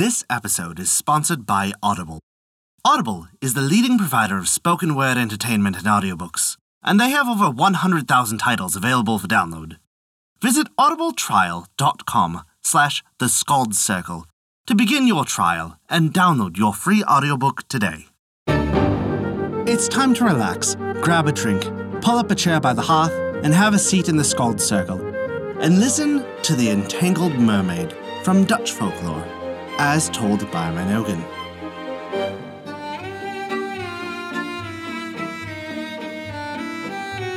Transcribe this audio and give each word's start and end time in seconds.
This 0.00 0.24
episode 0.30 0.80
is 0.80 0.90
sponsored 0.90 1.44
by 1.44 1.74
Audible. 1.82 2.20
Audible 2.86 3.28
is 3.42 3.52
the 3.52 3.60
leading 3.60 3.98
provider 3.98 4.38
of 4.38 4.48
spoken 4.48 4.94
word 4.94 5.18
entertainment 5.18 5.76
and 5.76 5.84
audiobooks, 5.84 6.56
and 6.82 6.98
they 6.98 7.10
have 7.10 7.28
over 7.28 7.50
100,000 7.50 8.38
titles 8.38 8.74
available 8.74 9.18
for 9.18 9.28
download. 9.28 9.76
Visit 10.40 10.68
audibletrial.com 10.78 12.44
slash 12.62 13.04
the 13.18 13.28
Skald's 13.28 13.78
Circle 13.78 14.24
to 14.66 14.74
begin 14.74 15.06
your 15.06 15.26
trial 15.26 15.78
and 15.90 16.14
download 16.14 16.56
your 16.56 16.72
free 16.72 17.04
audiobook 17.04 17.68
today. 17.68 18.06
It's 19.68 19.86
time 19.86 20.14
to 20.14 20.24
relax, 20.24 20.76
grab 21.02 21.28
a 21.28 21.32
drink, 21.32 21.64
pull 22.00 22.16
up 22.16 22.30
a 22.30 22.34
chair 22.34 22.58
by 22.58 22.72
the 22.72 22.80
hearth, 22.80 23.12
and 23.44 23.52
have 23.52 23.74
a 23.74 23.78
seat 23.78 24.08
in 24.08 24.16
the 24.16 24.24
Skald's 24.24 24.64
Circle, 24.64 24.98
and 25.60 25.78
listen 25.78 26.24
to 26.40 26.54
The 26.56 26.70
Entangled 26.70 27.34
Mermaid 27.34 27.94
from 28.24 28.46
Dutch 28.46 28.70
folklore, 28.70 29.39
as 29.82 30.10
told 30.10 30.40
by 30.50 30.70
Mynogan. 30.70 31.24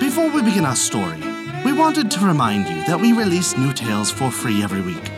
Before 0.02 0.30
we 0.30 0.42
begin 0.42 0.66
our 0.66 0.76
story, 0.76 1.22
we 1.64 1.72
wanted 1.72 2.12
to 2.12 2.20
remind 2.20 2.68
you 2.68 2.84
that 2.86 3.00
we 3.00 3.14
release 3.14 3.58
new 3.58 3.72
tales 3.72 4.12
for 4.12 4.30
free 4.30 4.62
every 4.62 4.82
week. 4.82 5.10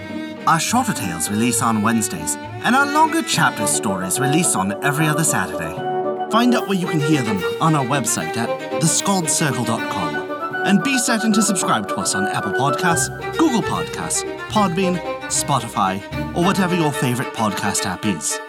Our 0.46 0.60
shorter 0.60 0.94
tales 0.94 1.32
release 1.32 1.64
on 1.64 1.82
Wednesdays, 1.82 2.36
and 2.64 2.76
our 2.76 2.86
longer 2.86 3.24
chapter 3.24 3.66
stories 3.66 4.20
release 4.20 4.56
on 4.56 4.84
every 4.84 5.08
other 5.08 5.24
Saturday. 5.24 5.74
Find 6.30 6.54
out 6.54 6.68
where 6.68 6.78
you 6.78 6.86
can 6.86 7.00
hear 7.00 7.24
them 7.24 7.42
on 7.60 7.74
our 7.74 7.86
website 7.86 8.38
at 8.38 8.50
theskaldscircle.com. 8.84 10.64
And 10.68 10.84
be 10.84 10.98
certain 11.00 11.34
to 11.34 11.42
subscribe 11.42 11.88
to 11.90 11.96
us 11.96 12.14
on 12.14 12.28
Apple 12.28 12.54
Podcasts, 12.54 13.10
Google 13.38 13.64
Podcasts, 13.64 14.24
Podbean, 14.50 15.15
Spotify, 15.28 16.02
or 16.36 16.44
whatever 16.44 16.76
your 16.76 16.92
favorite 16.92 17.34
podcast 17.34 17.86
app 17.86 18.06
is. 18.06 18.40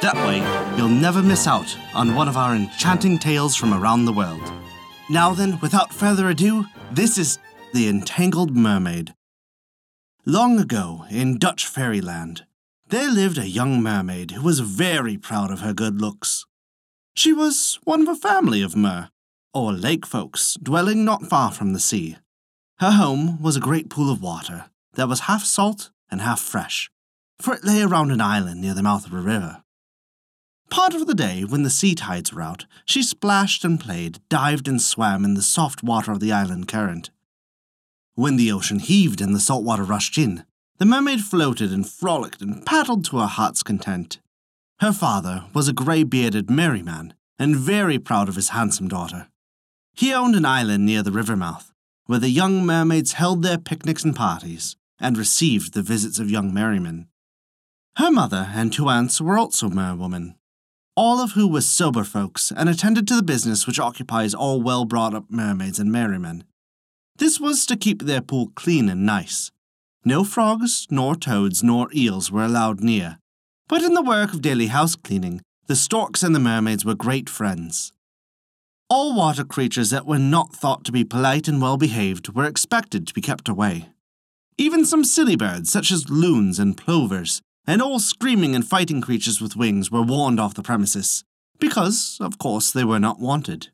That 0.00 0.14
way, 0.14 0.38
you'll 0.76 0.88
never 0.88 1.22
miss 1.22 1.46
out 1.46 1.76
on 1.94 2.14
one 2.14 2.28
of 2.28 2.36
our 2.36 2.54
enchanting 2.54 3.18
tales 3.18 3.56
from 3.56 3.74
around 3.74 4.04
the 4.04 4.12
world. 4.12 4.52
Now 5.10 5.32
then, 5.32 5.58
without 5.60 5.92
further 5.92 6.28
ado, 6.28 6.66
this 6.92 7.18
is 7.18 7.38
The 7.72 7.88
Entangled 7.88 8.54
Mermaid. 8.54 9.14
Long 10.24 10.60
ago, 10.60 11.04
in 11.10 11.38
Dutch 11.38 11.66
fairyland, 11.66 12.44
there 12.88 13.10
lived 13.10 13.38
a 13.38 13.48
young 13.48 13.82
mermaid 13.82 14.32
who 14.32 14.42
was 14.42 14.60
very 14.60 15.16
proud 15.16 15.50
of 15.50 15.60
her 15.60 15.72
good 15.72 16.00
looks. 16.00 16.46
She 17.14 17.32
was 17.32 17.78
one 17.84 18.02
of 18.02 18.08
a 18.08 18.14
family 18.14 18.62
of 18.62 18.76
mer, 18.76 19.10
or 19.52 19.72
lake 19.72 20.06
folks, 20.06 20.56
dwelling 20.62 21.04
not 21.04 21.26
far 21.26 21.50
from 21.50 21.72
the 21.72 21.80
sea. 21.80 22.16
Her 22.78 22.92
home 22.92 23.42
was 23.42 23.56
a 23.56 23.60
great 23.60 23.90
pool 23.90 24.12
of 24.12 24.22
water 24.22 24.66
that 24.94 25.08
was 25.08 25.20
half 25.20 25.44
salt 25.44 25.90
and 26.10 26.20
half 26.20 26.40
fresh, 26.40 26.90
for 27.40 27.54
it 27.54 27.64
lay 27.64 27.82
around 27.82 28.10
an 28.10 28.20
island 28.20 28.60
near 28.60 28.74
the 28.74 28.82
mouth 28.82 29.06
of 29.06 29.12
a 29.12 29.16
river. 29.16 29.62
Part 30.70 30.94
of 30.94 31.06
the 31.06 31.14
day, 31.14 31.44
when 31.44 31.62
the 31.62 31.70
sea 31.70 31.94
tides 31.94 32.32
were 32.32 32.42
out, 32.42 32.66
she 32.84 33.02
splashed 33.02 33.64
and 33.64 33.80
played, 33.80 34.20
dived 34.28 34.68
and 34.68 34.80
swam 34.82 35.24
in 35.24 35.34
the 35.34 35.42
soft 35.42 35.82
water 35.82 36.12
of 36.12 36.20
the 36.20 36.32
island 36.32 36.68
current. 36.68 37.10
When 38.14 38.36
the 38.36 38.52
ocean 38.52 38.78
heaved 38.78 39.20
and 39.20 39.34
the 39.34 39.40
salt 39.40 39.64
water 39.64 39.84
rushed 39.84 40.18
in, 40.18 40.44
the 40.78 40.84
mermaid 40.84 41.20
floated 41.20 41.72
and 41.72 41.88
frolicked 41.88 42.42
and 42.42 42.64
paddled 42.66 43.04
to 43.06 43.18
her 43.18 43.26
heart's 43.26 43.62
content. 43.62 44.18
Her 44.80 44.92
father 44.92 45.44
was 45.54 45.68
a 45.68 45.72
grey 45.72 46.04
bearded 46.04 46.50
merry 46.50 46.82
man, 46.82 47.14
and 47.38 47.56
very 47.56 47.98
proud 47.98 48.28
of 48.28 48.36
his 48.36 48.50
handsome 48.50 48.88
daughter. 48.88 49.28
He 49.94 50.12
owned 50.12 50.36
an 50.36 50.44
island 50.44 50.84
near 50.84 51.02
the 51.02 51.12
river 51.12 51.36
mouth, 51.36 51.72
where 52.06 52.18
the 52.18 52.30
young 52.30 52.64
mermaids 52.64 53.14
held 53.14 53.42
their 53.42 53.58
picnics 53.58 54.04
and 54.04 54.14
parties, 54.14 54.76
and 55.00 55.16
received 55.16 55.74
the 55.74 55.82
visits 55.82 56.18
of 56.18 56.30
young 56.30 56.52
merrymen. 56.52 57.08
Her 57.96 58.10
mother 58.10 58.50
and 58.54 58.72
two 58.72 58.88
aunts 58.88 59.20
were 59.20 59.38
also 59.38 59.68
merwomen, 59.68 60.36
all 60.98 61.20
of 61.20 61.32
who 61.32 61.46
were 61.46 61.60
sober 61.60 62.02
folks 62.02 62.50
and 62.50 62.68
attended 62.68 63.06
to 63.06 63.14
the 63.14 63.22
business 63.22 63.68
which 63.68 63.78
occupies 63.78 64.34
all 64.34 64.60
well 64.60 64.84
brought 64.84 65.14
up 65.14 65.26
mermaids 65.28 65.78
and 65.78 65.92
merrymen. 65.92 66.42
This 67.16 67.38
was 67.38 67.66
to 67.66 67.76
keep 67.76 68.02
their 68.02 68.20
pool 68.20 68.50
clean 68.56 68.88
and 68.88 69.06
nice. 69.06 69.52
No 70.04 70.24
frogs, 70.24 70.88
nor 70.90 71.14
toads, 71.14 71.62
nor 71.62 71.88
eels 71.94 72.32
were 72.32 72.44
allowed 72.44 72.80
near. 72.80 73.18
But 73.68 73.82
in 73.82 73.94
the 73.94 74.02
work 74.02 74.32
of 74.32 74.42
daily 74.42 74.68
house 74.68 74.96
cleaning, 74.96 75.40
the 75.66 75.76
storks 75.76 76.24
and 76.24 76.34
the 76.34 76.40
mermaids 76.40 76.84
were 76.84 76.94
great 76.94 77.28
friends. 77.28 77.92
All 78.88 79.14
water 79.14 79.44
creatures 79.44 79.90
that 79.90 80.06
were 80.06 80.18
not 80.18 80.52
thought 80.52 80.82
to 80.84 80.92
be 80.92 81.04
polite 81.04 81.46
and 81.46 81.62
well 81.62 81.76
behaved 81.76 82.30
were 82.30 82.46
expected 82.46 83.06
to 83.06 83.14
be 83.14 83.20
kept 83.20 83.48
away. 83.48 83.90
Even 84.60 84.84
some 84.84 85.04
silly 85.04 85.36
birds, 85.36 85.70
such 85.70 85.92
as 85.92 86.10
loons 86.10 86.58
and 86.58 86.76
plovers, 86.76 87.40
and 87.64 87.80
all 87.80 88.00
screaming 88.00 88.56
and 88.56 88.66
fighting 88.66 89.00
creatures 89.00 89.40
with 89.40 89.54
wings 89.54 89.88
were 89.88 90.02
warned 90.02 90.40
off 90.40 90.54
the 90.54 90.64
premises, 90.64 91.22
because, 91.60 92.18
of 92.20 92.38
course, 92.38 92.72
they 92.72 92.82
were 92.82 92.98
not 92.98 93.20
wanted. 93.20 93.68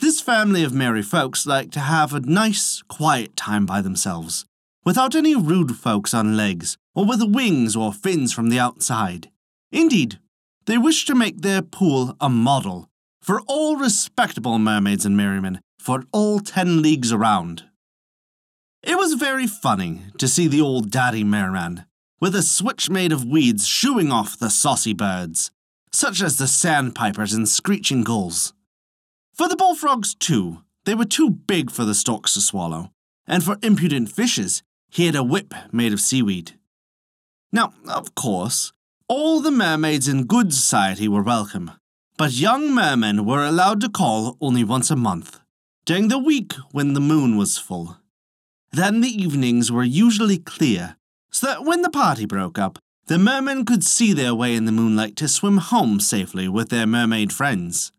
This 0.00 0.20
family 0.20 0.64
of 0.64 0.72
merry 0.72 1.02
folks 1.02 1.46
liked 1.46 1.72
to 1.74 1.80
have 1.80 2.12
a 2.12 2.18
nice, 2.18 2.82
quiet 2.88 3.36
time 3.36 3.66
by 3.66 3.80
themselves, 3.80 4.44
without 4.84 5.14
any 5.14 5.36
rude 5.36 5.76
folks 5.76 6.12
on 6.12 6.36
legs, 6.36 6.76
or 6.92 7.04
with 7.04 7.22
wings 7.22 7.76
or 7.76 7.92
fins 7.92 8.32
from 8.32 8.48
the 8.48 8.58
outside. 8.58 9.30
Indeed, 9.70 10.18
they 10.66 10.76
wished 10.76 11.06
to 11.06 11.14
make 11.14 11.42
their 11.42 11.62
pool 11.62 12.16
a 12.20 12.28
model 12.28 12.88
for 13.22 13.42
all 13.42 13.76
respectable 13.76 14.58
mermaids 14.58 15.06
and 15.06 15.16
merrymen 15.16 15.60
for 15.78 16.04
all 16.10 16.40
ten 16.40 16.82
leagues 16.82 17.12
around. 17.12 17.64
It 18.86 18.98
was 18.98 19.14
very 19.14 19.46
funny 19.46 20.02
to 20.18 20.28
see 20.28 20.46
the 20.46 20.60
old 20.60 20.90
daddy 20.90 21.24
merman 21.24 21.86
with 22.20 22.34
a 22.34 22.42
switch 22.42 22.90
made 22.90 23.12
of 23.12 23.24
weeds 23.24 23.66
shooing 23.66 24.12
off 24.12 24.38
the 24.38 24.50
saucy 24.50 24.92
birds, 24.92 25.50
such 25.90 26.20
as 26.20 26.36
the 26.36 26.46
sandpipers 26.46 27.32
and 27.32 27.48
screeching 27.48 28.02
gulls. 28.02 28.52
For 29.32 29.48
the 29.48 29.56
bullfrogs, 29.56 30.14
too, 30.14 30.64
they 30.84 30.94
were 30.94 31.06
too 31.06 31.30
big 31.30 31.70
for 31.70 31.86
the 31.86 31.94
storks 31.94 32.34
to 32.34 32.42
swallow, 32.42 32.90
and 33.26 33.42
for 33.42 33.56
impudent 33.62 34.12
fishes, 34.12 34.62
he 34.90 35.06
had 35.06 35.16
a 35.16 35.24
whip 35.24 35.54
made 35.72 35.94
of 35.94 36.00
seaweed. 36.00 36.52
Now, 37.52 37.72
of 37.88 38.14
course, 38.14 38.74
all 39.08 39.40
the 39.40 39.50
mermaids 39.50 40.08
in 40.08 40.26
good 40.26 40.52
society 40.52 41.08
were 41.08 41.22
welcome, 41.22 41.70
but 42.18 42.32
young 42.32 42.74
mermen 42.74 43.24
were 43.24 43.46
allowed 43.46 43.80
to 43.80 43.88
call 43.88 44.36
only 44.42 44.62
once 44.62 44.90
a 44.90 44.96
month, 44.96 45.40
during 45.86 46.08
the 46.08 46.18
week 46.18 46.52
when 46.72 46.92
the 46.92 47.00
moon 47.00 47.38
was 47.38 47.56
full. 47.56 47.96
Then 48.74 49.02
the 49.02 49.22
evenings 49.22 49.70
were 49.70 49.84
usually 49.84 50.36
clear, 50.36 50.96
so 51.30 51.46
that 51.46 51.64
when 51.64 51.82
the 51.82 51.90
party 51.90 52.26
broke 52.26 52.58
up, 52.58 52.80
the 53.06 53.20
mermen 53.20 53.64
could 53.64 53.84
see 53.84 54.12
their 54.12 54.34
way 54.34 54.56
in 54.56 54.64
the 54.64 54.72
moonlight 54.72 55.14
to 55.16 55.28
swim 55.28 55.58
home 55.58 56.00
safely 56.00 56.48
with 56.48 56.70
their 56.70 56.84
mermaid 56.84 57.32
friends. 57.32 57.92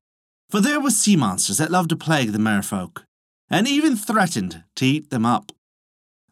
For 0.49 0.59
there 0.59 0.81
were 0.81 0.89
sea 0.89 1.15
monsters 1.15 1.59
that 1.59 1.71
loved 1.71 1.91
to 1.91 1.95
plague 1.95 2.33
the 2.33 2.39
merfolk, 2.39 3.03
and 3.49 3.69
even 3.69 3.95
threatened 3.95 4.65
to 4.75 4.85
eat 4.85 5.11
them 5.11 5.25
up. 5.25 5.53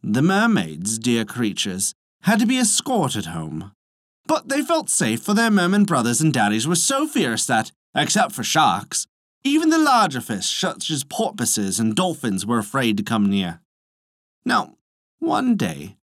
The 0.04 0.22
mermaids, 0.22 1.00
dear 1.00 1.24
creatures, 1.24 1.94
had 2.24 2.40
to 2.40 2.46
be 2.46 2.60
escorted 2.60 3.28
home. 3.28 3.72
But 4.28 4.50
they 4.50 4.62
felt 4.62 4.90
safe, 4.90 5.22
for 5.22 5.34
their 5.34 5.52
merman 5.52 5.86
brothers 5.86 6.20
and 6.20 6.34
daddies 6.34 6.68
were 6.68 6.75
so 6.75 7.08
fierce 7.08 7.46
that, 7.46 7.72
except 7.96 8.34
for 8.34 8.44
sharks, 8.44 9.08
even 9.46 9.70
the 9.70 9.78
larger 9.78 10.20
fish, 10.20 10.60
such 10.60 10.90
as 10.90 11.06
porpoises 11.06 11.80
and 11.80 11.96
dolphins, 11.96 12.46
were 12.46 12.60
afraid 12.60 12.98
to 12.98 13.04
come 13.04 13.30
near. 13.30 13.62
Now, 14.46 14.76
one 15.20 15.56
day, 15.56 15.98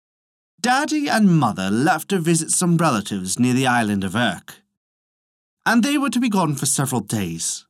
Daddy 0.60 1.08
and 1.08 1.38
Mother 1.38 1.70
left 1.70 2.08
to 2.08 2.18
visit 2.18 2.50
some 2.50 2.76
relatives 2.76 3.38
near 3.38 3.54
the 3.54 3.66
island 3.66 4.04
of 4.04 4.16
Urk, 4.16 4.56
and 5.66 5.82
they 5.82 5.98
were 5.98 6.10
to 6.10 6.20
be 6.20 6.28
gone 6.28 6.54
for 6.54 6.66
several 6.66 7.00
days. 7.00 7.66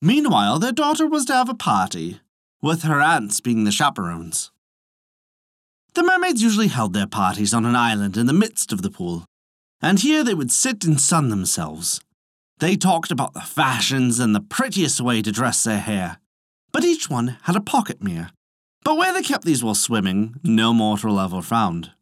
Meanwhile, 0.00 0.58
their 0.58 0.72
daughter 0.72 1.06
was 1.06 1.24
to 1.26 1.34
have 1.34 1.48
a 1.48 1.54
party, 1.54 2.20
with 2.62 2.82
her 2.82 3.00
aunts 3.00 3.40
being 3.40 3.64
the 3.64 3.72
chaperones. 3.72 4.50
The 5.94 6.02
mermaids 6.02 6.42
usually 6.42 6.68
held 6.68 6.92
their 6.92 7.06
parties 7.06 7.52
on 7.52 7.64
an 7.64 7.76
island 7.76 8.16
in 8.16 8.26
the 8.26 8.32
midst 8.32 8.72
of 8.72 8.82
the 8.82 8.90
pool, 8.90 9.24
and 9.80 10.00
here 10.00 10.24
they 10.24 10.34
would 10.34 10.52
sit 10.52 10.84
and 10.84 11.00
sun 11.00 11.28
themselves. 11.28 12.00
They 12.58 12.76
talked 12.76 13.10
about 13.10 13.34
the 13.34 13.40
fashions 13.40 14.18
and 14.18 14.34
the 14.34 14.40
prettiest 14.40 15.00
way 15.00 15.22
to 15.22 15.32
dress 15.32 15.64
their 15.64 15.80
hair, 15.80 16.18
but 16.72 16.84
each 16.84 17.08
one 17.08 17.36
had 17.42 17.56
a 17.56 17.60
pocket 17.60 18.02
mirror. 18.02 18.30
But 18.84 18.96
where 18.96 19.12
they 19.12 19.22
kept 19.22 19.44
these 19.44 19.62
while 19.62 19.74
swimming, 19.74 20.36
no 20.42 20.72
mortal 20.72 21.20
ever 21.20 21.42
found. 21.42 21.92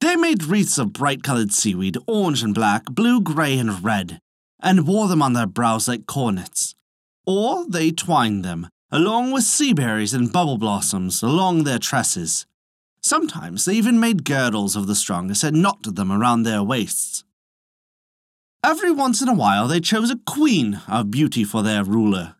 They 0.00 0.14
made 0.16 0.44
wreaths 0.44 0.78
of 0.78 0.92
bright 0.92 1.22
coloured 1.22 1.52
seaweed, 1.52 1.98
orange 2.06 2.42
and 2.42 2.54
black, 2.54 2.84
blue, 2.86 3.20
grey, 3.20 3.58
and 3.58 3.82
red, 3.82 4.20
and 4.60 4.86
wore 4.86 5.08
them 5.08 5.22
on 5.22 5.32
their 5.32 5.46
brows 5.46 5.88
like 5.88 6.06
cornets. 6.06 6.74
Or 7.26 7.66
they 7.68 7.90
twined 7.90 8.44
them, 8.44 8.68
along 8.90 9.32
with 9.32 9.44
sea 9.44 9.72
berries 9.72 10.14
and 10.14 10.32
bubble 10.32 10.58
blossoms, 10.58 11.22
along 11.22 11.64
their 11.64 11.78
tresses. 11.78 12.46
Sometimes 13.02 13.64
they 13.64 13.74
even 13.74 14.00
made 14.00 14.24
girdles 14.24 14.76
of 14.76 14.86
the 14.86 14.94
strongest 14.94 15.42
and 15.44 15.62
knotted 15.62 15.96
them 15.96 16.12
around 16.12 16.42
their 16.42 16.62
waists. 16.62 17.24
Every 18.64 18.90
once 18.90 19.22
in 19.22 19.28
a 19.28 19.34
while 19.34 19.68
they 19.68 19.80
chose 19.80 20.10
a 20.10 20.20
queen 20.26 20.80
of 20.88 21.10
beauty 21.10 21.44
for 21.44 21.62
their 21.62 21.84
ruler. 21.84 22.36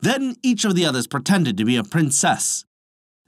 Then 0.00 0.36
each 0.42 0.64
of 0.64 0.74
the 0.74 0.84
others 0.84 1.06
pretended 1.06 1.56
to 1.56 1.64
be 1.64 1.76
a 1.76 1.84
princess, 1.84 2.64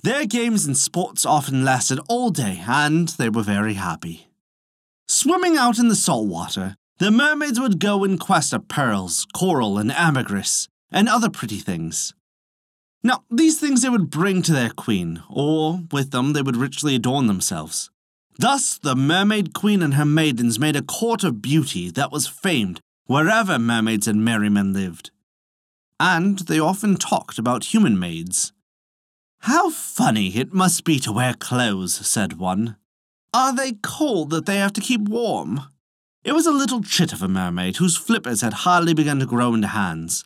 their 0.02 0.26
games 0.26 0.66
and 0.66 0.76
sports 0.76 1.24
often 1.24 1.64
lasted 1.64 2.00
all 2.08 2.30
day, 2.30 2.62
and 2.66 3.08
they 3.08 3.28
were 3.28 3.42
very 3.42 3.74
happy. 3.74 4.28
Swimming 5.08 5.56
out 5.56 5.78
in 5.78 5.88
the 5.88 5.94
salt 5.94 6.26
water, 6.26 6.76
the 6.98 7.10
mermaids 7.10 7.60
would 7.60 7.80
go 7.80 8.04
in 8.04 8.18
quest 8.18 8.52
of 8.52 8.68
pearls, 8.68 9.26
coral, 9.34 9.78
and 9.78 9.92
ambergris, 9.92 10.68
and 10.90 11.08
other 11.08 11.30
pretty 11.30 11.58
things. 11.58 12.14
Now, 13.02 13.24
these 13.30 13.58
things 13.58 13.82
they 13.82 13.88
would 13.88 14.10
bring 14.10 14.42
to 14.42 14.52
their 14.52 14.70
queen, 14.70 15.22
or 15.28 15.82
with 15.90 16.12
them 16.12 16.32
they 16.32 16.42
would 16.42 16.56
richly 16.56 16.94
adorn 16.94 17.26
themselves. 17.26 17.90
Thus, 18.38 18.78
the 18.78 18.94
mermaid 18.94 19.52
queen 19.52 19.82
and 19.82 19.94
her 19.94 20.04
maidens 20.04 20.58
made 20.58 20.76
a 20.76 20.82
court 20.82 21.24
of 21.24 21.42
beauty 21.42 21.90
that 21.90 22.12
was 22.12 22.26
famed 22.26 22.80
wherever 23.06 23.58
mermaids 23.58 24.06
and 24.06 24.24
merrymen 24.24 24.72
lived. 24.72 25.10
And 25.98 26.38
they 26.40 26.58
often 26.58 26.96
talked 26.96 27.38
about 27.38 27.72
human 27.74 27.98
maids. 27.98 28.52
How 29.42 29.70
funny 29.70 30.28
it 30.36 30.54
must 30.54 30.84
be 30.84 31.00
to 31.00 31.10
wear 31.10 31.34
clothes, 31.34 31.94
said 32.06 32.34
one. 32.34 32.76
Are 33.34 33.52
they 33.52 33.72
cold 33.82 34.30
that 34.30 34.46
they 34.46 34.58
have 34.58 34.72
to 34.74 34.80
keep 34.80 35.00
warm? 35.00 35.62
It 36.22 36.32
was 36.32 36.46
a 36.46 36.52
little 36.52 36.80
chit 36.80 37.12
of 37.12 37.22
a 37.22 37.28
mermaid 37.28 37.78
whose 37.78 37.96
flippers 37.96 38.42
had 38.42 38.52
hardly 38.62 38.94
begun 38.94 39.18
to 39.18 39.26
grow 39.26 39.52
into 39.52 39.66
hands 39.66 40.24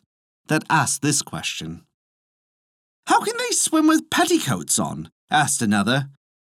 that 0.49 0.65
asked 0.69 1.01
this 1.01 1.23
question. 1.23 1.81
How 3.07 3.19
can 3.19 3.35
they 3.37 3.49
swim 3.49 3.87
with 3.87 4.11
petticoats 4.11 4.77
on? 4.77 5.09
asked 5.31 5.63
another. 5.63 6.09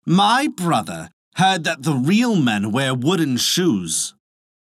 My 0.05 0.47
brother 0.47 1.09
heard 1.37 1.63
that 1.63 1.81
the 1.81 1.95
real 1.95 2.35
men 2.35 2.71
wear 2.71 2.93
wooden 2.93 3.37
shoes. 3.37 4.13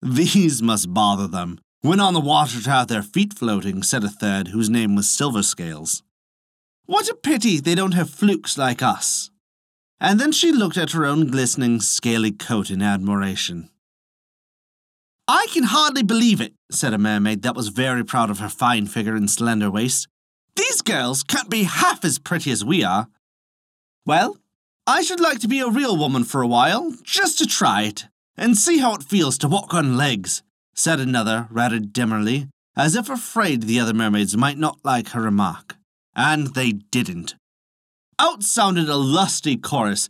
These 0.03 0.61
must 0.61 0.93
bother 0.93 1.27
them. 1.27 1.61
When 1.81 2.01
on 2.01 2.13
the 2.13 2.21
water 2.21 2.61
to 2.61 2.71
have 2.71 2.89
their 2.89 3.03
feet 3.03 3.33
floating, 3.33 3.83
said 3.83 4.05
a 4.05 4.11
third, 4.11 4.49
whose 4.49 4.69
name 4.69 4.95
was 4.95 5.09
Silver 5.09 5.43
Scales. 5.43 6.03
What 6.87 7.09
a 7.09 7.15
pity 7.15 7.59
they 7.59 7.75
don't 7.75 7.95
have 7.95 8.11
flukes 8.11 8.57
like 8.57 8.81
us. 8.81 9.31
And 10.01 10.21
then 10.21 10.31
she 10.31 10.53
looked 10.53 10.77
at 10.77 10.93
her 10.93 11.05
own 11.05 11.29
glistening, 11.29 11.81
scaly 11.81 12.31
coat 12.31 12.71
in 12.71 12.81
admiration. 12.81 13.71
I 15.27 15.49
can 15.53 15.65
hardly 15.65 16.05
believe 16.05 16.41
it, 16.41 16.55
said 16.71 16.95
a 16.95 16.99
mermaid 16.99 17.43
that 17.43 17.57
was 17.57 17.69
very 17.69 18.05
proud 18.05 18.31
of 18.31 18.39
her 18.39 18.49
fine 18.49 18.87
figure 18.87 19.17
and 19.17 19.29
slender 19.29 19.71
waist. 19.71 20.07
These 20.55 20.83
girls 20.83 21.25
can't 21.25 21.51
be 21.51 21.65
half 21.65 22.05
as 22.05 22.21
pretty 22.21 22.53
as 22.53 22.65
we 22.65 22.85
are. 22.85 23.09
Well, 24.05 24.39
I 24.87 25.03
should 25.03 25.19
like 25.19 25.41
to 25.41 25.49
be 25.49 25.59
a 25.59 25.69
real 25.69 25.97
woman 25.97 26.23
for 26.23 26.43
a 26.43 26.47
while, 26.47 26.95
just 27.03 27.39
to 27.39 27.47
try 27.47 27.83
it, 27.83 28.07
and 28.37 28.57
see 28.57 28.79
how 28.79 28.95
it 28.95 29.03
feels 29.03 29.37
to 29.39 29.49
walk 29.49 29.75
on 29.75 29.97
legs, 29.97 30.45
said 30.75 31.01
another 31.01 31.49
rather 31.51 31.81
demurely, 31.81 32.49
as 32.77 32.95
if 32.95 33.11
afraid 33.11 33.63
the 33.63 33.81
other 33.81 33.95
mermaids 33.95 34.37
might 34.37 34.59
not 34.59 34.79
like 34.85 35.09
her 35.09 35.23
remark. 35.23 35.76
And 36.17 36.55
they 36.55 36.73
didn't. 36.73 37.37
Out 38.19 38.43
sounded 38.43 38.89
a 38.89 38.97
lusty 38.97 39.57
chorus. 39.57 40.09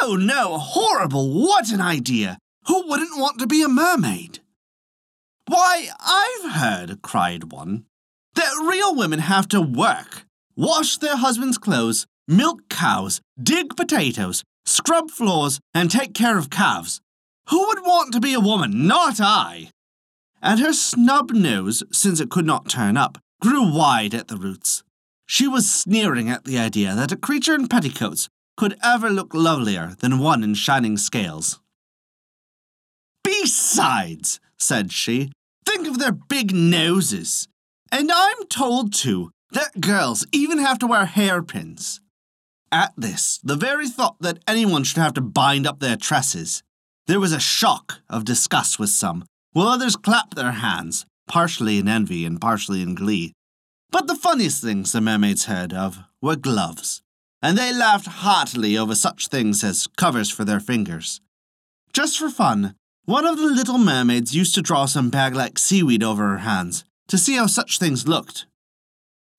No, 0.00 0.14
no, 0.14 0.56
horrible, 0.56 1.30
what 1.44 1.70
an 1.70 1.80
idea! 1.80 2.38
Who 2.68 2.88
wouldn't 2.88 3.18
want 3.18 3.38
to 3.40 3.46
be 3.46 3.62
a 3.62 3.68
mermaid? 3.68 4.38
Why, 5.46 5.88
I've 6.00 6.52
heard, 6.52 7.02
cried 7.02 7.50
one, 7.52 7.84
that 8.34 8.66
real 8.68 8.94
women 8.94 9.18
have 9.18 9.48
to 9.48 9.60
work, 9.60 10.24
wash 10.56 10.98
their 10.98 11.16
husbands' 11.16 11.58
clothes, 11.58 12.06
milk 12.28 12.68
cows, 12.68 13.20
dig 13.42 13.74
potatoes, 13.76 14.44
scrub 14.64 15.10
floors, 15.10 15.58
and 15.74 15.90
take 15.90 16.14
care 16.14 16.38
of 16.38 16.50
calves. 16.50 17.00
Who 17.48 17.66
would 17.66 17.80
want 17.80 18.12
to 18.12 18.20
be 18.20 18.34
a 18.34 18.40
woman? 18.40 18.86
Not 18.86 19.20
I. 19.20 19.70
And 20.40 20.60
her 20.60 20.72
snub 20.72 21.32
nose, 21.32 21.82
since 21.90 22.20
it 22.20 22.30
could 22.30 22.46
not 22.46 22.68
turn 22.68 22.96
up, 22.96 23.18
grew 23.40 23.74
wide 23.74 24.14
at 24.14 24.28
the 24.28 24.36
roots. 24.36 24.84
She 25.30 25.46
was 25.46 25.70
sneering 25.70 26.30
at 26.30 26.44
the 26.44 26.58
idea 26.58 26.94
that 26.94 27.12
a 27.12 27.16
creature 27.16 27.54
in 27.54 27.68
petticoats 27.68 28.30
could 28.56 28.78
ever 28.82 29.10
look 29.10 29.34
lovelier 29.34 29.94
than 30.00 30.20
one 30.20 30.42
in 30.42 30.54
shining 30.54 30.96
scales. 30.96 31.60
Besides, 33.22 34.40
said 34.58 34.90
she, 34.90 35.30
think 35.66 35.86
of 35.86 35.98
their 35.98 36.12
big 36.12 36.54
noses. 36.54 37.46
And 37.92 38.10
I'm 38.10 38.46
told, 38.46 38.94
too, 38.94 39.30
that 39.52 39.82
girls 39.82 40.26
even 40.32 40.58
have 40.58 40.78
to 40.78 40.86
wear 40.86 41.04
hairpins. 41.04 42.00
At 42.72 42.94
this, 42.96 43.38
the 43.44 43.56
very 43.56 43.86
thought 43.86 44.16
that 44.20 44.42
anyone 44.48 44.82
should 44.82 45.02
have 45.02 45.14
to 45.14 45.20
bind 45.20 45.66
up 45.66 45.80
their 45.80 45.96
tresses, 45.96 46.62
there 47.06 47.20
was 47.20 47.32
a 47.32 47.40
shock 47.40 48.00
of 48.08 48.24
disgust 48.24 48.78
with 48.78 48.90
some, 48.90 49.26
while 49.52 49.68
others 49.68 49.94
clapped 49.94 50.36
their 50.36 50.52
hands, 50.52 51.04
partially 51.26 51.78
in 51.78 51.86
envy 51.86 52.24
and 52.24 52.40
partially 52.40 52.80
in 52.80 52.94
glee. 52.94 53.34
But 53.90 54.06
the 54.06 54.16
funniest 54.16 54.62
things 54.62 54.92
the 54.92 55.00
mermaids 55.00 55.46
heard 55.46 55.72
of 55.72 55.98
were 56.20 56.36
gloves, 56.36 57.02
and 57.42 57.56
they 57.56 57.72
laughed 57.72 58.06
heartily 58.06 58.76
over 58.76 58.94
such 58.94 59.28
things 59.28 59.64
as 59.64 59.86
covers 59.96 60.30
for 60.30 60.44
their 60.44 60.60
fingers. 60.60 61.20
Just 61.92 62.18
for 62.18 62.28
fun, 62.28 62.74
one 63.04 63.26
of 63.26 63.38
the 63.38 63.46
little 63.46 63.78
mermaids 63.78 64.36
used 64.36 64.54
to 64.54 64.62
draw 64.62 64.84
some 64.84 65.08
bag 65.08 65.34
like 65.34 65.58
seaweed 65.58 66.02
over 66.02 66.28
her 66.28 66.38
hands 66.38 66.84
to 67.08 67.16
see 67.16 67.36
how 67.36 67.46
such 67.46 67.78
things 67.78 68.06
looked. 68.06 68.46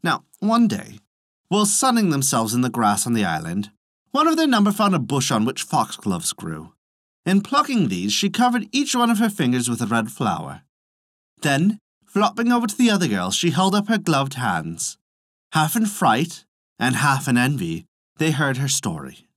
Now, 0.01 0.23
one 0.39 0.67
day, 0.67 0.99
while 1.49 1.65
sunning 1.65 2.09
themselves 2.09 2.53
in 2.53 2.61
the 2.61 2.69
grass 2.69 3.05
on 3.05 3.13
the 3.13 3.25
island, 3.25 3.69
one 4.11 4.27
of 4.27 4.37
their 4.37 4.47
number 4.47 4.71
found 4.71 4.95
a 4.95 4.99
bush 4.99 5.29
on 5.29 5.45
which 5.45 5.61
foxgloves 5.61 6.33
grew. 6.33 6.73
In 7.25 7.41
plucking 7.41 7.89
these, 7.89 8.11
she 8.11 8.29
covered 8.29 8.67
each 8.71 8.95
one 8.95 9.11
of 9.11 9.19
her 9.19 9.29
fingers 9.29 9.69
with 9.69 9.81
a 9.81 9.85
red 9.85 10.11
flower. 10.11 10.63
Then, 11.41 11.77
flopping 12.09 12.51
over 12.51 12.67
to 12.67 12.75
the 12.75 12.89
other 12.89 13.07
girls, 13.07 13.35
she 13.35 13.51
held 13.51 13.75
up 13.75 13.87
her 13.87 13.97
gloved 13.97 14.33
hands. 14.33 14.97
Half 15.53 15.75
in 15.75 15.85
fright 15.85 16.45
and 16.79 16.95
half 16.95 17.27
in 17.27 17.37
envy, 17.37 17.85
they 18.17 18.31
heard 18.31 18.57
her 18.57 18.67
story. 18.67 19.27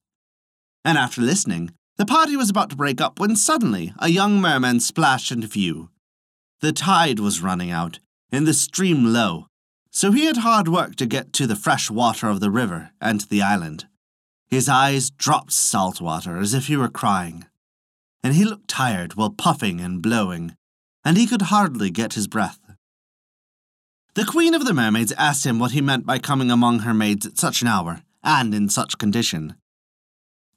And 0.84 0.96
after 0.98 1.20
listening, 1.20 1.72
the 1.96 2.06
party 2.06 2.36
was 2.36 2.50
about 2.50 2.70
to 2.70 2.76
break 2.76 3.00
up 3.00 3.20
when 3.20 3.36
suddenly 3.36 3.92
a 3.98 4.08
young 4.08 4.40
merman 4.40 4.80
splashed 4.80 5.30
into 5.30 5.46
view. 5.46 5.90
The 6.60 6.72
tide 6.72 7.18
was 7.20 7.42
running 7.42 7.70
out, 7.70 7.98
and 8.30 8.46
the 8.46 8.54
stream 8.54 9.12
low, 9.12 9.46
so 9.90 10.10
he 10.10 10.24
had 10.24 10.38
hard 10.38 10.68
work 10.68 10.96
to 10.96 11.06
get 11.06 11.32
to 11.34 11.46
the 11.46 11.56
fresh 11.56 11.90
water 11.90 12.28
of 12.28 12.40
the 12.40 12.50
river 12.50 12.90
and 13.00 13.20
to 13.20 13.28
the 13.28 13.42
island. 13.42 13.86
His 14.48 14.68
eyes 14.68 15.10
dropped 15.10 15.52
salt 15.52 16.00
water 16.00 16.38
as 16.38 16.54
if 16.54 16.66
he 16.66 16.76
were 16.76 16.88
crying, 16.88 17.46
and 18.22 18.34
he 18.34 18.44
looked 18.44 18.68
tired 18.68 19.14
while 19.14 19.30
puffing 19.30 19.80
and 19.80 20.00
blowing, 20.00 20.56
and 21.04 21.16
he 21.16 21.26
could 21.26 21.42
hardly 21.42 21.90
get 21.90 22.14
his 22.14 22.26
breath. 22.26 22.58
The 24.14 24.26
Queen 24.26 24.52
of 24.52 24.66
the 24.66 24.74
Mermaids 24.74 25.12
asked 25.12 25.46
him 25.46 25.58
what 25.58 25.70
he 25.70 25.80
meant 25.80 26.04
by 26.04 26.18
coming 26.18 26.50
among 26.50 26.80
her 26.80 26.92
maids 26.92 27.24
at 27.24 27.38
such 27.38 27.62
an 27.62 27.68
hour 27.68 28.02
and 28.22 28.54
in 28.54 28.68
such 28.68 28.98
condition. 28.98 29.56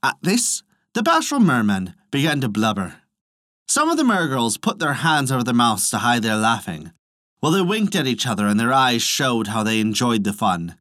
At 0.04 0.18
this, 0.22 0.62
the 0.94 1.02
bashful 1.02 1.40
mermen 1.40 1.96
began 2.12 2.42
to 2.42 2.50
blubber. 2.50 2.98
Some 3.70 3.90
of 3.90 3.96
the 3.96 4.04
mergirls 4.04 4.62
put 4.62 4.80
their 4.80 4.96
hands 4.96 5.32
over 5.32 5.44
their 5.44 5.54
mouths 5.54 5.90
to 5.92 6.00
hide 6.00 6.22
their 6.22 6.36
laughing, 6.36 6.92
while 7.40 7.54
they 7.54 7.62
winked 7.62 7.96
at 7.96 8.08
each 8.08 8.28
other 8.28 8.46
and 8.46 8.60
their 8.60 8.74
eyes 8.74 9.02
showed 9.02 9.48
how 9.48 9.64
they 9.64 9.80
enjoyed 9.80 10.26
the 10.26 10.34
fun. 10.34 10.76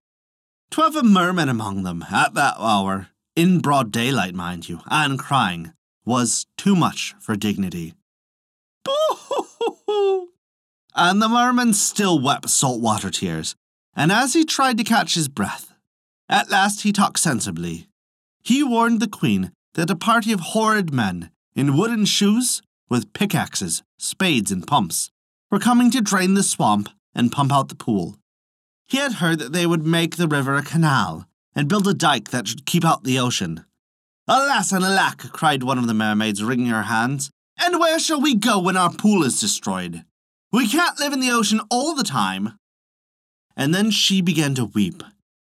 A 0.76 1.02
merman 1.04 1.48
among 1.48 1.84
them 1.84 2.04
at 2.10 2.34
that 2.34 2.56
hour, 2.58 3.08
in 3.36 3.60
broad 3.60 3.92
daylight, 3.92 4.34
mind 4.34 4.68
you, 4.68 4.80
and 4.90 5.16
crying, 5.16 5.72
was 6.04 6.46
too 6.56 6.74
much 6.74 7.14
for 7.20 7.36
dignity. 7.36 7.94
Boo! 8.84 10.33
And 10.94 11.20
the 11.20 11.28
merman 11.28 11.72
still 11.72 12.20
wept 12.20 12.48
saltwater 12.48 13.10
tears, 13.10 13.56
and 13.96 14.12
as 14.12 14.34
he 14.34 14.44
tried 14.44 14.78
to 14.78 14.84
catch 14.84 15.14
his 15.14 15.28
breath, 15.28 15.74
at 16.28 16.50
last 16.50 16.82
he 16.82 16.92
talked 16.92 17.18
sensibly. 17.18 17.88
He 18.42 18.62
warned 18.62 19.00
the 19.00 19.08
queen 19.08 19.52
that 19.74 19.90
a 19.90 19.96
party 19.96 20.32
of 20.32 20.40
horrid 20.40 20.92
men, 20.92 21.30
in 21.56 21.76
wooden 21.76 22.04
shoes, 22.04 22.62
with 22.88 23.12
pickaxes, 23.12 23.82
spades, 23.98 24.52
and 24.52 24.66
pumps, 24.66 25.10
were 25.50 25.58
coming 25.58 25.90
to 25.90 26.00
drain 26.00 26.34
the 26.34 26.42
swamp 26.42 26.88
and 27.14 27.32
pump 27.32 27.52
out 27.52 27.68
the 27.68 27.74
pool. 27.74 28.16
He 28.86 28.98
had 28.98 29.14
heard 29.14 29.38
that 29.40 29.52
they 29.52 29.66
would 29.66 29.84
make 29.84 30.16
the 30.16 30.28
river 30.28 30.56
a 30.56 30.62
canal 30.62 31.26
and 31.54 31.68
build 31.68 31.88
a 31.88 31.94
dike 31.94 32.30
that 32.30 32.46
should 32.46 32.66
keep 32.66 32.84
out 32.84 33.04
the 33.04 33.18
ocean. 33.18 33.64
Alas 34.28 34.72
and 34.72 34.84
alack, 34.84 35.18
cried 35.32 35.62
one 35.62 35.78
of 35.78 35.86
the 35.86 35.94
mermaids, 35.94 36.42
wringing 36.42 36.66
her 36.66 36.82
hands. 36.82 37.30
And 37.58 37.78
where 37.78 37.98
shall 37.98 38.20
we 38.20 38.34
go 38.34 38.58
when 38.58 38.76
our 38.76 38.92
pool 38.92 39.22
is 39.22 39.40
destroyed? 39.40 40.04
We 40.54 40.68
can't 40.68 41.00
live 41.00 41.12
in 41.12 41.18
the 41.18 41.32
ocean 41.32 41.60
all 41.68 41.96
the 41.96 42.04
time. 42.04 42.52
And 43.56 43.74
then 43.74 43.90
she 43.90 44.20
began 44.20 44.54
to 44.54 44.64
weep. 44.64 45.02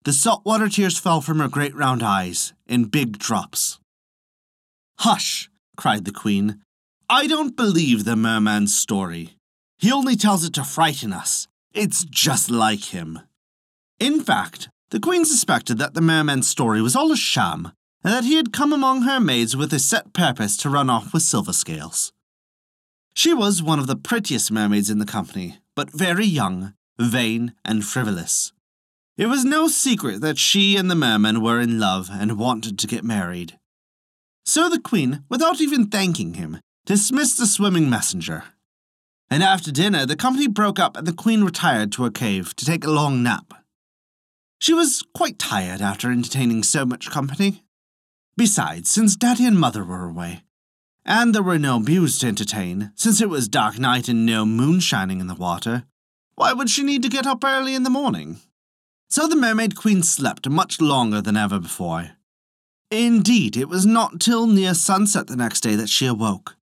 The 0.06 0.14
saltwater 0.14 0.70
tears 0.70 0.98
fell 0.98 1.20
from 1.20 1.40
her 1.40 1.50
great 1.50 1.76
round 1.76 2.02
eyes 2.02 2.54
in 2.66 2.86
big 2.86 3.18
drops. 3.18 3.78
Hush, 5.00 5.50
cried 5.76 6.06
the 6.06 6.14
queen. 6.14 6.62
I 7.10 7.28
don't 7.28 7.58
believe 7.58 8.06
the 8.06 8.16
merman's 8.16 8.74
story. 8.74 9.36
He 9.80 9.92
only 9.92 10.16
tells 10.16 10.46
it 10.46 10.54
to 10.54 10.64
frighten 10.64 11.12
us. 11.12 11.50
It's 11.74 12.06
just 12.06 12.50
like 12.50 12.94
him. 12.94 13.20
In 14.00 14.22
fact, 14.22 14.70
the 14.92 15.02
queen 15.02 15.26
suspected 15.26 15.78
that 15.78 15.94
the 15.94 16.00
merman's 16.00 16.48
story 16.48 16.82
was 16.82 16.96
all 16.96 17.12
a 17.12 17.18
sham, 17.18 17.74
and 18.02 18.14
that 18.14 18.24
he 18.24 18.36
had 18.36 18.54
come 18.54 18.72
among 18.72 19.02
her 19.02 19.20
maids 19.20 19.58
with 19.58 19.74
a 19.74 19.80
set 19.80 20.14
purpose 20.14 20.56
to 20.56 20.70
run 20.70 20.90
off 20.90 21.12
with 21.12 21.24
silver 21.24 21.52
scales. 21.52 22.14
She 23.16 23.34
was 23.34 23.64
one 23.64 23.80
of 23.80 23.88
the 23.88 23.96
prettiest 23.96 24.52
mermaids 24.52 24.90
in 24.90 25.00
the 25.00 25.06
company, 25.06 25.58
but 25.74 25.90
very 25.90 26.26
young, 26.26 26.74
vain, 27.00 27.54
and 27.64 27.84
frivolous. 27.84 28.52
It 29.18 29.28
was 29.28 29.46
no 29.46 29.70
secret 29.70 30.20
that 30.20 30.38
she 30.38 30.76
and 30.76 30.92
the 30.92 30.96
merman 30.96 31.42
were 31.42 31.62
in 31.62 31.80
love 31.80 32.10
and 32.12 32.38
wanted 32.38 32.78
to 32.78 32.88
get 32.88 33.06
married. 33.06 33.58
So 34.46 34.68
the 34.68 34.82
queen, 34.82 35.24
without 35.30 35.62
even 35.62 35.88
thanking 35.88 36.34
him, 36.34 36.60
dismissed 36.86 37.40
the 37.40 37.48
swimming 37.48 37.90
messenger. 37.90 38.44
And 39.30 39.42
after 39.42 39.72
dinner, 39.72 40.06
the 40.06 40.18
company 40.18 40.48
broke 40.48 40.78
up 40.78 40.98
and 40.98 41.08
the 41.08 41.14
Queen 41.14 41.44
retired 41.44 41.92
to 41.94 42.04
her 42.04 42.12
cave 42.12 42.56
to 42.58 42.66
take 42.66 42.86
a 42.86 42.92
long 42.92 43.24
nap. 43.24 43.54
She 44.60 44.74
was 44.74 45.04
quite 45.14 45.40
tired 45.40 45.82
after 45.82 46.12
entertaining 46.12 46.64
so 46.64 46.86
much 46.86 47.10
company. 47.10 47.64
Besides, 48.38 48.90
since 48.90 49.16
Daddy 49.16 49.46
and 49.46 49.58
Mother 49.58 49.84
were 49.84 50.04
away, 50.04 50.44
and 51.06 51.36
there 51.36 51.44
were 51.44 51.60
no 51.60 51.80
mews 51.80 52.18
to 52.20 52.28
entertain, 52.28 52.92
since 52.96 53.22
it 53.22 53.30
was 53.30 53.48
dark 53.48 53.78
night 53.78 54.08
and 54.08 54.26
no 54.26 54.46
moon 54.46 54.80
shining 54.80 55.20
in 55.20 55.28
the 55.28 55.36
water, 55.36 55.84
why 56.36 56.52
would 56.52 56.70
she 56.70 56.84
need 56.84 57.04
to 57.04 57.10
get 57.10 57.28
up 57.28 57.44
early 57.44 57.76
in 57.76 57.84
the 57.84 57.90
morning? 57.90 58.40
So 59.10 59.28
the 59.28 59.36
Mermaid 59.36 59.76
Queen 59.76 60.04
slept 60.04 60.50
much 60.50 60.82
longer 60.82 61.22
than 61.22 61.38
ever 61.38 61.60
before. 61.60 62.12
Indeed, 62.92 63.56
it 63.56 63.70
was 63.70 63.86
not 63.86 64.20
till 64.20 64.48
near 64.48 64.74
sunset 64.74 65.28
the 65.28 65.36
next 65.36 65.62
day 65.62 65.76
that 65.76 65.90
she 65.90 66.06
awoke. 66.06 66.56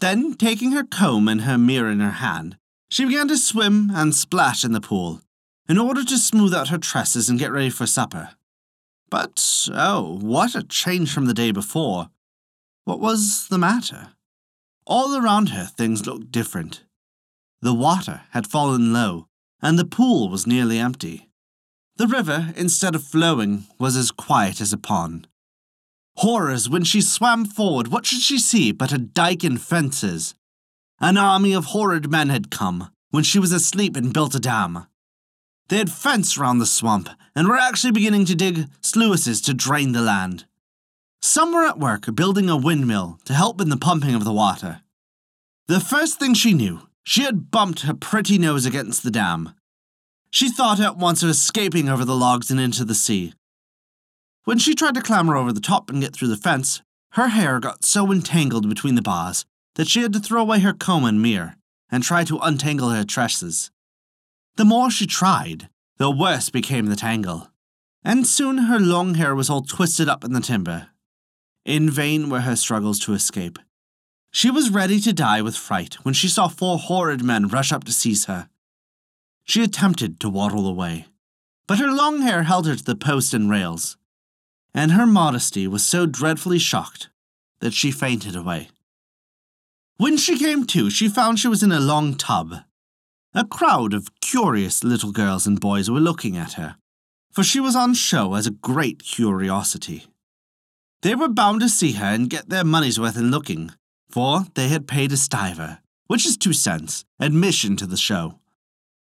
Then, 0.00 0.34
taking 0.34 0.72
her 0.72 0.84
comb 0.84 1.26
and 1.26 1.42
her 1.42 1.58
mirror 1.58 1.90
in 1.90 2.00
her 2.00 2.10
hand, 2.10 2.56
she 2.88 3.04
began 3.04 3.28
to 3.28 3.36
swim 3.36 3.90
and 3.92 4.14
splash 4.14 4.64
in 4.64 4.72
the 4.72 4.80
pool, 4.80 5.20
in 5.68 5.78
order 5.78 6.04
to 6.04 6.18
smooth 6.18 6.54
out 6.54 6.68
her 6.68 6.78
tresses 6.78 7.28
and 7.28 7.38
get 7.38 7.52
ready 7.52 7.70
for 7.70 7.86
supper. 7.86 8.30
But, 9.10 9.68
oh, 9.72 10.18
what 10.20 10.54
a 10.54 10.62
change 10.62 11.12
from 11.12 11.26
the 11.26 11.34
day 11.34 11.50
before! 11.50 12.10
What 12.88 13.00
was 13.00 13.48
the 13.48 13.58
matter? 13.58 14.14
All 14.86 15.14
around 15.14 15.50
her 15.50 15.66
things 15.66 16.06
looked 16.06 16.32
different. 16.32 16.84
The 17.60 17.74
water 17.74 18.22
had 18.30 18.46
fallen 18.46 18.94
low, 18.94 19.26
and 19.60 19.78
the 19.78 19.84
pool 19.84 20.30
was 20.30 20.46
nearly 20.46 20.78
empty. 20.78 21.28
The 21.96 22.06
river, 22.06 22.54
instead 22.56 22.94
of 22.94 23.04
flowing, 23.04 23.64
was 23.78 23.94
as 23.94 24.10
quiet 24.10 24.62
as 24.62 24.72
a 24.72 24.78
pond. 24.78 25.28
Horrors, 26.16 26.70
when 26.70 26.82
she 26.82 27.02
swam 27.02 27.44
forward, 27.44 27.88
what 27.88 28.06
should 28.06 28.22
she 28.22 28.38
see 28.38 28.72
but 28.72 28.90
a 28.90 28.96
dike 28.96 29.44
and 29.44 29.60
fences? 29.60 30.34
An 30.98 31.18
army 31.18 31.52
of 31.52 31.66
horrid 31.66 32.10
men 32.10 32.30
had 32.30 32.50
come, 32.50 32.90
when 33.10 33.22
she 33.22 33.38
was 33.38 33.52
asleep 33.52 33.96
and 33.96 34.14
built 34.14 34.34
a 34.34 34.40
dam. 34.40 34.86
They 35.68 35.76
had 35.76 35.92
fenced 35.92 36.38
round 36.38 36.58
the 36.58 36.64
swamp, 36.64 37.10
and 37.36 37.48
were 37.48 37.58
actually 37.58 37.92
beginning 37.92 38.24
to 38.24 38.34
dig 38.34 38.66
sluices 38.80 39.42
to 39.42 39.52
drain 39.52 39.92
the 39.92 40.00
land. 40.00 40.46
Some 41.20 41.52
were 41.52 41.64
at 41.64 41.78
work 41.78 42.14
building 42.14 42.48
a 42.48 42.56
windmill 42.56 43.18
to 43.24 43.34
help 43.34 43.60
in 43.60 43.68
the 43.68 43.76
pumping 43.76 44.14
of 44.14 44.24
the 44.24 44.32
water. 44.32 44.82
The 45.66 45.80
first 45.80 46.18
thing 46.18 46.34
she 46.34 46.54
knew, 46.54 46.88
she 47.04 47.22
had 47.22 47.50
bumped 47.50 47.82
her 47.82 47.94
pretty 47.94 48.38
nose 48.38 48.66
against 48.66 49.02
the 49.02 49.10
dam, 49.10 49.54
she 50.30 50.50
thought 50.50 50.80
at 50.80 50.96
once 50.96 51.22
of 51.22 51.30
escaping 51.30 51.88
over 51.88 52.04
the 52.04 52.14
logs 52.14 52.50
and 52.50 52.60
into 52.60 52.84
the 52.84 52.94
sea. 52.94 53.32
When 54.44 54.58
she 54.58 54.74
tried 54.74 54.94
to 54.94 55.02
clamber 55.02 55.36
over 55.36 55.52
the 55.52 55.60
top 55.60 55.90
and 55.90 56.00
get 56.00 56.14
through 56.14 56.28
the 56.28 56.36
fence, 56.36 56.82
her 57.12 57.28
hair 57.28 57.60
got 57.60 57.84
so 57.84 58.12
entangled 58.12 58.68
between 58.68 58.94
the 58.94 59.02
bars 59.02 59.44
that 59.76 59.88
she 59.88 60.02
had 60.02 60.12
to 60.12 60.20
throw 60.20 60.42
away 60.42 60.60
her 60.60 60.72
comb 60.72 61.04
and 61.04 61.22
mirror 61.22 61.56
and 61.90 62.02
try 62.02 62.24
to 62.24 62.38
untangle 62.38 62.90
her 62.90 63.04
tresses. 63.04 63.70
The 64.56 64.64
more 64.64 64.90
she 64.90 65.06
tried, 65.06 65.68
the 65.96 66.10
worse 66.10 66.50
became 66.50 66.86
the 66.86 66.96
tangle, 66.96 67.48
and 68.04 68.26
soon 68.26 68.58
her 68.58 68.78
long 68.78 69.14
hair 69.14 69.34
was 69.34 69.48
all 69.48 69.62
twisted 69.62 70.08
up 70.08 70.24
in 70.24 70.32
the 70.32 70.40
timber. 70.40 70.88
In 71.68 71.90
vain 71.90 72.30
were 72.30 72.40
her 72.40 72.56
struggles 72.56 72.98
to 73.00 73.12
escape. 73.12 73.58
She 74.30 74.50
was 74.50 74.70
ready 74.70 74.98
to 75.00 75.12
die 75.12 75.42
with 75.42 75.54
fright 75.54 75.96
when 76.02 76.14
she 76.14 76.26
saw 76.26 76.48
four 76.48 76.78
horrid 76.78 77.22
men 77.22 77.46
rush 77.46 77.72
up 77.72 77.84
to 77.84 77.92
seize 77.92 78.24
her. 78.24 78.48
She 79.44 79.62
attempted 79.62 80.18
to 80.20 80.30
waddle 80.30 80.66
away, 80.66 81.08
but 81.66 81.78
her 81.78 81.92
long 81.92 82.22
hair 82.22 82.44
held 82.44 82.66
her 82.66 82.74
to 82.74 82.82
the 82.82 82.96
post 82.96 83.34
and 83.34 83.50
rails, 83.50 83.98
and 84.72 84.92
her 84.92 85.06
modesty 85.06 85.68
was 85.68 85.84
so 85.84 86.06
dreadfully 86.06 86.58
shocked 86.58 87.10
that 87.60 87.74
she 87.74 87.90
fainted 87.90 88.34
away. 88.34 88.70
When 89.98 90.16
she 90.16 90.38
came 90.38 90.64
to, 90.68 90.88
she 90.88 91.06
found 91.06 91.38
she 91.38 91.48
was 91.48 91.62
in 91.62 91.70
a 91.70 91.80
long 91.80 92.14
tub. 92.14 92.54
A 93.34 93.44
crowd 93.44 93.92
of 93.92 94.18
curious 94.22 94.82
little 94.82 95.12
girls 95.12 95.46
and 95.46 95.60
boys 95.60 95.90
were 95.90 96.00
looking 96.00 96.34
at 96.34 96.54
her, 96.54 96.76
for 97.30 97.44
she 97.44 97.60
was 97.60 97.76
on 97.76 97.92
show 97.92 98.32
as 98.36 98.46
a 98.46 98.52
great 98.52 99.04
curiosity. 99.04 100.06
They 101.02 101.14
were 101.14 101.28
bound 101.28 101.60
to 101.60 101.68
see 101.68 101.92
her 101.92 102.06
and 102.06 102.28
get 102.28 102.48
their 102.48 102.64
money's 102.64 102.98
worth 102.98 103.16
in 103.16 103.30
looking, 103.30 103.70
for 104.10 104.46
they 104.54 104.68
had 104.68 104.88
paid 104.88 105.12
a 105.12 105.16
stiver, 105.16 105.78
which 106.08 106.26
is 106.26 106.36
two 106.36 106.52
cents, 106.52 107.04
admission 107.20 107.76
to 107.76 107.86
the 107.86 107.96
show. 107.96 108.40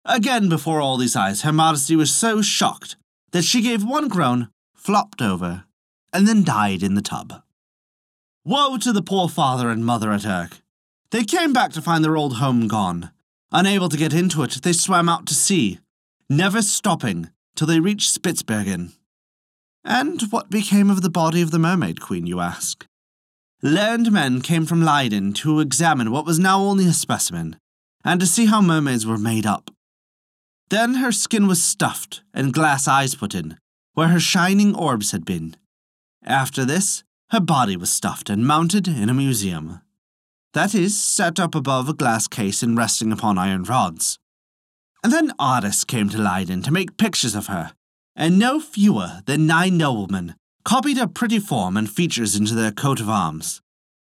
Again 0.05 0.49
before 0.49 0.81
all 0.81 0.97
these 0.97 1.17
eyes, 1.17 1.43
her 1.43 1.53
modesty 1.53 1.97
was 1.97 2.15
so 2.15 2.41
shocked 2.43 2.97
that 3.33 3.45
she 3.45 3.62
gave 3.62 3.85
one 3.85 4.09
groan, 4.09 4.49
flopped 4.75 5.21
over, 5.21 5.65
and 6.12 6.29
then 6.29 6.45
died 6.45 6.83
in 6.83 6.95
the 6.95 7.03
tub. 7.03 7.43
Woe 8.45 8.77
to 8.79 8.93
the 8.93 9.03
poor 9.03 9.29
father 9.29 9.71
and 9.71 9.85
mother 9.85 10.12
at 10.12 10.27
Urk. 10.27 10.59
They 11.11 11.25
came 11.25 11.53
back 11.53 11.73
to 11.73 11.83
find 11.83 12.05
their 12.05 12.17
old 12.17 12.37
home 12.37 12.69
gone. 12.69 13.11
Unable 13.51 13.89
to 13.89 13.97
get 13.97 14.15
into 14.15 14.43
it, 14.43 14.61
they 14.62 14.73
swam 14.73 15.09
out 15.09 15.27
to 15.27 15.35
sea, 15.35 15.79
never 16.29 16.62
stopping 16.62 17.31
till 17.55 17.67
they 17.67 17.81
reached 17.81 18.11
Spitzbergen. 18.11 18.93
And 19.85 20.23
what 20.31 20.51
became 20.51 20.91
of 20.91 21.03
the 21.03 21.11
body 21.11 21.43
of 21.43 21.51
the 21.51 21.59
Mermaid 21.59 22.01
Queen, 22.01 22.27
you 22.27 22.41
ask? 22.41 22.87
Learned 23.62 24.12
men 24.12 24.41
came 24.41 24.67
from 24.67 24.83
Leiden 24.83 25.33
to 25.35 25.61
examine 25.61 26.11
what 26.11 26.27
was 26.27 26.39
now 26.39 26.61
only 26.61 26.87
a 26.87 26.93
specimen, 26.93 27.57
and 28.05 28.21
to 28.21 28.27
see 28.27 28.47
how 28.47 28.61
mermaids 28.61 29.07
were 29.07 29.19
made 29.19 29.47
up. 29.47 29.71
Then 30.71 30.95
her 30.95 31.12
skin 31.12 31.47
was 31.47 31.62
stuffed 31.62 32.23
and 32.33 32.55
glass 32.55 32.89
eyes 32.89 33.15
put 33.15 33.35
in, 33.35 33.59
where 33.95 34.09
her 34.09 34.21
shining 34.21 34.75
orbs 34.75 35.11
had 35.11 35.25
been. 35.25 35.57
After 36.25 36.65
this, 36.65 37.03
her 37.31 37.41
body 37.41 37.77
was 37.77 37.93
stuffed 37.93 38.31
and 38.31 38.47
mounted 38.47 38.87
in 38.87 39.09
a 39.09 39.15
museum. 39.15 39.81
That 40.55 40.75
is, 40.75 41.03
set 41.03 41.41
up 41.41 41.55
above 41.55 41.89
a 41.89 41.95
glass 41.95 42.29
case 42.29 42.62
and 42.62 42.77
resting 42.77 43.11
upon 43.11 43.39
iron 43.39 43.65
rods. 43.65 44.19
And 45.03 45.12
then 45.12 45.33
artists 45.39 45.85
came 45.85 46.09
to 46.11 46.19
Leiden 46.19 46.62
to 46.62 46.71
make 46.71 46.97
pictures 46.97 47.35
of 47.35 47.47
her, 47.47 47.73
and 48.14 48.38
no 48.38 48.61
fewer 48.61 49.21
than 49.26 49.47
nine 49.47 49.76
noblemen 49.76 50.35
copied 50.64 50.97
her 50.97 51.07
pretty 51.07 51.38
form 51.38 51.76
and 51.76 51.90
features 51.90 52.37
into 52.37 52.54
their 52.54 52.73
coat 52.73 53.00
of 53.00 53.09
arms. 53.09 53.61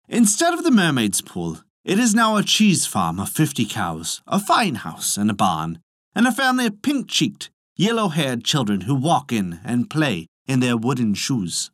Instead 0.07 0.53
of 0.53 0.63
the 0.63 0.71
mermaid's 0.71 1.21
pool, 1.21 1.61
it 1.83 1.99
is 1.99 2.15
now 2.15 2.35
a 2.35 2.43
cheese 2.43 2.85
farm 2.85 3.19
of 3.19 3.29
fifty 3.29 3.65
cows, 3.65 4.21
a 4.27 4.39
fine 4.39 4.75
house, 4.75 5.17
and 5.17 5.29
a 5.29 5.33
barn, 5.33 5.79
and 6.15 6.27
a 6.27 6.31
family 6.31 6.65
of 6.65 6.81
pink 6.81 7.07
cheeked, 7.07 7.49
yellow 7.75 8.09
haired 8.09 8.43
children 8.43 8.81
who 8.81 8.95
walk 8.95 9.31
in 9.31 9.59
and 9.63 9.89
play 9.89 10.27
in 10.47 10.59
their 10.59 10.77
wooden 10.77 11.13
shoes. 11.13 11.71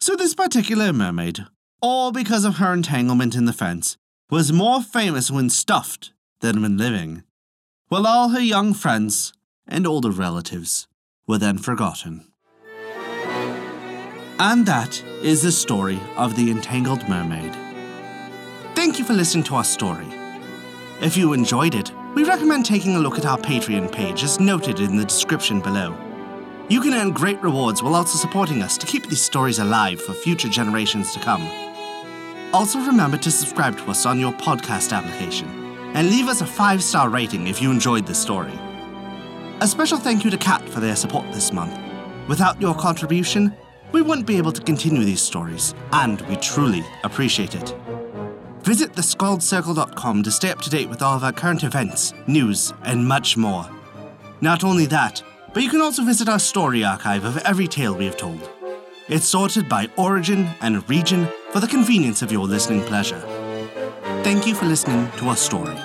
So, 0.00 0.16
this 0.16 0.34
particular 0.34 0.92
mermaid, 0.92 1.46
all 1.82 2.10
because 2.10 2.44
of 2.44 2.56
her 2.56 2.72
entanglement 2.72 3.34
in 3.34 3.44
the 3.44 3.52
fence, 3.52 3.96
was 4.30 4.52
more 4.52 4.82
famous 4.82 5.30
when 5.30 5.50
stuffed 5.50 6.12
than 6.40 6.62
when 6.62 6.78
living, 6.78 7.22
while 7.88 8.06
all 8.06 8.30
her 8.30 8.40
young 8.40 8.72
friends 8.72 9.32
and 9.66 9.86
older 9.86 10.10
relatives 10.10 10.88
were 11.30 11.38
then 11.38 11.56
forgotten. 11.56 12.26
And 14.40 14.66
that 14.66 15.02
is 15.22 15.42
the 15.42 15.52
story 15.52 16.00
of 16.16 16.34
the 16.34 16.50
Entangled 16.50 17.08
Mermaid. 17.08 17.54
Thank 18.74 18.98
you 18.98 19.04
for 19.04 19.12
listening 19.12 19.44
to 19.44 19.54
our 19.54 19.64
story. 19.64 20.08
If 21.00 21.16
you 21.16 21.32
enjoyed 21.32 21.76
it, 21.76 21.92
we 22.14 22.24
recommend 22.24 22.66
taking 22.66 22.96
a 22.96 22.98
look 22.98 23.16
at 23.16 23.26
our 23.26 23.38
Patreon 23.38 23.92
page 23.92 24.24
as 24.24 24.40
noted 24.40 24.80
in 24.80 24.96
the 24.96 25.04
description 25.04 25.60
below. 25.60 25.96
You 26.68 26.80
can 26.80 26.94
earn 26.94 27.12
great 27.12 27.40
rewards 27.42 27.80
while 27.80 27.94
also 27.94 28.18
supporting 28.18 28.60
us 28.60 28.76
to 28.78 28.86
keep 28.86 29.06
these 29.06 29.22
stories 29.22 29.60
alive 29.60 30.02
for 30.02 30.12
future 30.12 30.48
generations 30.48 31.12
to 31.12 31.20
come. 31.20 31.42
Also, 32.52 32.80
remember 32.80 33.16
to 33.18 33.30
subscribe 33.30 33.78
to 33.78 33.90
us 33.90 34.04
on 34.04 34.18
your 34.18 34.32
podcast 34.32 34.92
application 34.92 35.48
and 35.94 36.10
leave 36.10 36.26
us 36.26 36.40
a 36.40 36.46
five 36.46 36.82
star 36.82 37.08
rating 37.08 37.46
if 37.46 37.62
you 37.62 37.70
enjoyed 37.70 38.06
this 38.06 38.18
story. 38.20 38.58
A 39.62 39.68
special 39.68 39.98
thank 39.98 40.24
you 40.24 40.30
to 40.30 40.38
Cat 40.38 40.66
for 40.70 40.80
their 40.80 40.96
support 40.96 41.30
this 41.32 41.52
month. 41.52 41.78
Without 42.28 42.58
your 42.62 42.74
contribution, 42.74 43.54
we 43.92 44.00
wouldn't 44.00 44.26
be 44.26 44.38
able 44.38 44.52
to 44.52 44.62
continue 44.62 45.04
these 45.04 45.20
stories, 45.20 45.74
and 45.92 46.22
we 46.22 46.36
truly 46.36 46.82
appreciate 47.04 47.54
it. 47.54 47.76
Visit 48.62 48.92
theskaldscircle.com 48.94 50.22
to 50.22 50.30
stay 50.30 50.50
up 50.50 50.62
to 50.62 50.70
date 50.70 50.88
with 50.88 51.02
all 51.02 51.14
of 51.14 51.24
our 51.24 51.32
current 51.32 51.62
events, 51.62 52.14
news, 52.26 52.72
and 52.84 53.06
much 53.06 53.36
more. 53.36 53.68
Not 54.40 54.64
only 54.64 54.86
that, 54.86 55.22
but 55.52 55.62
you 55.62 55.68
can 55.68 55.82
also 55.82 56.04
visit 56.04 56.26
our 56.26 56.38
story 56.38 56.82
archive 56.82 57.24
of 57.24 57.36
every 57.38 57.68
tale 57.68 57.94
we 57.94 58.06
have 58.06 58.16
told. 58.16 58.48
It's 59.08 59.28
sorted 59.28 59.68
by 59.68 59.90
origin 59.98 60.48
and 60.62 60.88
region 60.88 61.28
for 61.50 61.60
the 61.60 61.68
convenience 61.68 62.22
of 62.22 62.32
your 62.32 62.46
listening 62.46 62.80
pleasure. 62.84 63.20
Thank 64.22 64.46
you 64.46 64.54
for 64.54 64.64
listening 64.64 65.10
to 65.18 65.28
our 65.28 65.36
story. 65.36 65.76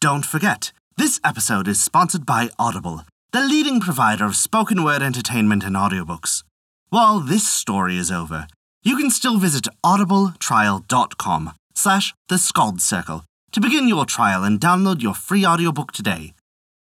Don't 0.00 0.24
forget, 0.24 0.72
this 0.98 1.20
episode 1.22 1.68
is 1.68 1.80
sponsored 1.80 2.26
by 2.26 2.50
Audible, 2.58 3.04
the 3.30 3.40
leading 3.40 3.78
provider 3.78 4.24
of 4.24 4.34
spoken 4.34 4.82
word 4.82 5.00
entertainment 5.00 5.62
and 5.62 5.76
audiobooks. 5.76 6.42
While 6.88 7.20
this 7.20 7.48
story 7.48 7.96
is 7.96 8.10
over, 8.10 8.48
you 8.82 8.96
can 8.96 9.08
still 9.08 9.38
visit 9.38 9.68
audibletrial.com 9.86 11.52
slash 11.76 12.14
the 12.28 12.36
Skald's 12.36 12.82
Circle 12.82 13.24
to 13.52 13.60
begin 13.60 13.86
your 13.86 14.06
trial 14.06 14.42
and 14.42 14.58
download 14.58 15.00
your 15.00 15.14
free 15.14 15.46
audiobook 15.46 15.92
today. 15.92 16.34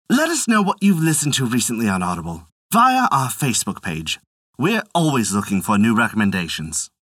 Let 0.09 0.29
us 0.29 0.47
know 0.47 0.61
what 0.61 0.81
you've 0.81 1.03
listened 1.03 1.33
to 1.33 1.45
recently 1.45 1.89
on 1.89 2.01
Audible 2.01 2.47
via 2.71 3.09
our 3.11 3.27
Facebook 3.27 3.83
page. 3.83 4.19
We're 4.57 4.83
always 4.93 5.33
looking 5.33 5.61
for 5.61 5.77
new 5.77 5.93
recommendations. 5.93 6.89